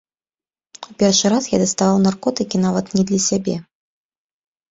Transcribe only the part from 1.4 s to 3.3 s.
я даставаў наркотыкі нават не для